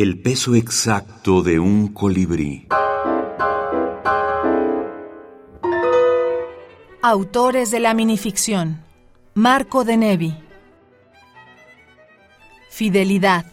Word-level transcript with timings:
El 0.00 0.20
peso 0.20 0.54
exacto 0.54 1.42
de 1.42 1.58
un 1.58 1.88
colibrí. 1.88 2.68
Autores 7.02 7.72
de 7.72 7.80
la 7.80 7.94
minificción. 7.94 8.84
Marco 9.34 9.82
de 9.82 9.96
Nevi. 9.96 10.38
Fidelidad. 12.70 13.44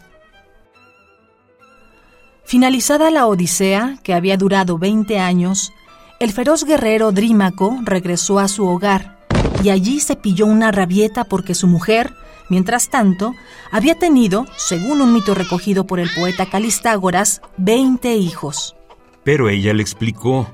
Finalizada 2.44 3.10
la 3.10 3.26
Odisea, 3.26 3.98
que 4.04 4.14
había 4.14 4.36
durado 4.36 4.78
20 4.78 5.18
años, 5.18 5.72
el 6.20 6.30
feroz 6.30 6.62
guerrero 6.62 7.10
Drímaco 7.10 7.76
regresó 7.82 8.38
a 8.38 8.46
su 8.46 8.68
hogar 8.68 9.18
y 9.64 9.70
allí 9.70 9.98
se 9.98 10.14
pilló 10.14 10.46
una 10.46 10.70
rabieta 10.70 11.24
porque 11.24 11.56
su 11.56 11.66
mujer, 11.66 12.14
mientras 12.48 12.88
tanto, 12.90 13.34
había 13.70 13.98
tenido, 13.98 14.46
según 14.56 15.00
un 15.00 15.12
mito 15.12 15.34
recogido 15.34 15.86
por 15.86 16.00
el 16.00 16.10
poeta 16.14 16.46
Calistágoras, 16.46 17.40
20 17.56 18.14
hijos. 18.16 18.76
Pero 19.24 19.48
ella 19.48 19.74
le 19.74 19.82
explicó, 19.82 20.48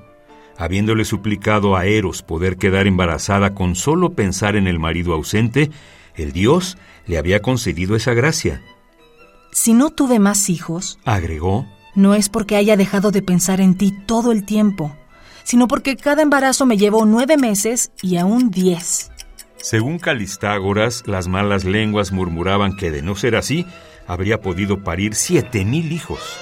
habiéndole 0.57 1.05
suplicado 1.05 1.77
a 1.77 1.87
Eros 1.87 2.23
poder 2.23 2.57
quedar 2.57 2.87
embarazada 2.87 3.55
con 3.55 3.75
solo 3.75 4.15
pensar 4.15 4.57
en 4.57 4.67
el 4.67 4.79
marido 4.79 5.13
ausente, 5.15 5.71
el 6.15 6.33
dios 6.33 6.79
le 7.07 7.19
había 7.19 7.43
concedido 7.43 7.97
esa 7.97 8.15
gracia. 8.15 8.63
Si 9.53 9.75
no 9.75 9.91
tuve 9.91 10.19
más 10.19 10.49
hijos, 10.49 10.99
agregó, 11.05 11.67
no 11.95 12.15
es 12.15 12.29
porque 12.29 12.57
haya 12.57 12.77
dejado 12.77 13.11
de 13.11 13.23
pensar 13.23 13.61
en 13.61 13.77
ti 13.77 13.93
todo 14.07 14.33
el 14.33 14.45
tiempo 14.47 14.97
sino 15.45 15.69
porque 15.69 15.97
cada 15.97 16.23
embarazo 16.23 16.67
me 16.67 16.77
llevó 16.77 17.05
nueve 17.05 17.37
meses 17.37 17.93
y 18.01 18.17
aún 18.17 18.51
diez. 18.51 19.11
Según 19.63 20.01
Calistágoras, 20.01 21.05
las 21.07 21.29
malas 21.29 21.65
lenguas 21.65 22.11
murmuraban 22.11 22.77
que 22.77 22.91
de 22.91 23.01
no 23.01 23.15
ser 23.15 23.37
así, 23.37 23.65
habría 24.09 24.41
podido 24.41 24.83
parir 24.83 25.15
siete 25.15 25.65
mil 25.65 25.93
hijos. 25.93 26.37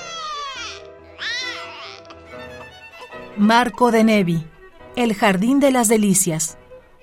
Marco 3.36 3.90
de 3.92 4.04
Nevi, 4.04 4.46
El 4.96 5.12
Jardín 5.12 5.60
de 5.60 5.70
las 5.70 5.88
Delicias. 5.88 6.56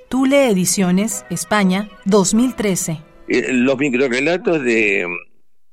Tule 0.09 0.49
Ediciones, 0.49 1.23
España, 1.29 1.87
2013. 2.05 2.99
Eh, 3.27 3.53
los 3.53 3.77
microrelatos 3.77 4.63
de, 4.63 5.05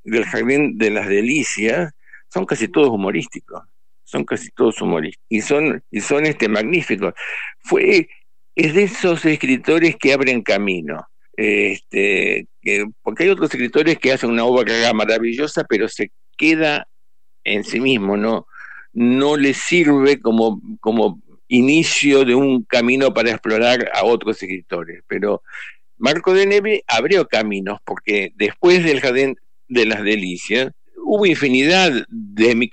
del 0.03 0.25
Jardín 0.25 0.77
de 0.77 0.91
las 0.91 1.07
Delicias 1.07 1.91
son 2.31 2.45
casi 2.45 2.67
todos 2.67 2.89
humorísticos 2.89 3.63
son 4.07 4.23
casi 4.23 4.51
todos 4.51 4.79
humoristas 4.81 5.25
y 5.27 5.41
son 5.41 5.83
y 5.89 5.99
son 5.99 6.27
este 6.27 6.47
magníficos 6.47 7.15
fue 7.57 8.07
es 8.55 8.73
de 8.73 8.83
esos 8.83 9.25
escritores 9.25 9.95
que 9.97 10.13
abren 10.13 10.41
camino 10.41 11.07
este 11.37 12.47
porque 13.01 13.23
hay 13.23 13.29
otros 13.29 13.51
escritores 13.51 13.97
que 13.99 14.13
hacen 14.13 14.29
una 14.29 14.45
obra 14.45 14.93
maravillosa 14.93 15.65
pero 15.67 15.87
se 15.89 16.11
queda 16.37 16.87
en 17.43 17.63
sí 17.63 17.79
mismo 17.79 18.15
no 18.93 19.37
le 19.37 19.53
sirve 19.53 20.19
como 20.19 21.21
inicio 21.47 22.23
de 22.25 22.35
un 22.35 22.63
camino 22.63 23.13
para 23.13 23.31
explorar 23.31 23.91
a 23.93 24.05
otros 24.05 24.41
escritores 24.41 25.03
pero 25.07 25.41
Marco 25.97 26.33
de 26.33 26.45
Neve 26.45 26.83
abrió 26.87 27.27
caminos 27.27 27.79
porque 27.85 28.31
después 28.35 28.83
del 28.83 29.01
jardín 29.01 29.35
de 29.67 29.85
las 29.85 30.03
delicias 30.03 30.71
hubo 30.97 31.25
infinidad 31.25 31.91
de, 32.09 32.69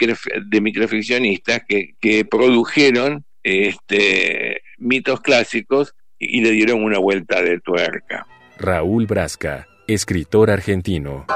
de 0.46 0.60
microficcionistas 0.60 1.62
que, 1.68 1.94
que 2.00 2.24
produjeron 2.24 3.24
este, 3.42 4.62
mitos 4.82 5.20
clásicos 5.20 5.94
y 6.18 6.42
le 6.42 6.50
dieron 6.50 6.82
una 6.84 6.98
vuelta 6.98 7.42
de 7.42 7.60
tuerca. 7.60 8.26
Raúl 8.58 9.06
Brasca, 9.06 9.66
escritor 9.86 10.50
argentino. 10.50 11.26